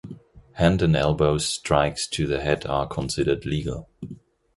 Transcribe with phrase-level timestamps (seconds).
[0.53, 3.87] Hand and elbows strikes to the head are considered legal.